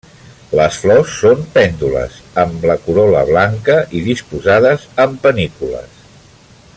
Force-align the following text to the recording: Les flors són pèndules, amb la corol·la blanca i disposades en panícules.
Les 0.59 0.77
flors 0.83 1.11
són 1.17 1.43
pèndules, 1.57 2.15
amb 2.45 2.65
la 2.71 2.77
corol·la 2.87 3.21
blanca 3.29 3.77
i 3.99 4.03
disposades 4.11 4.89
en 5.05 5.17
panícules. 5.27 6.05